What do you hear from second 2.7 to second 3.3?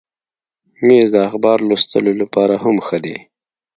ښه دی.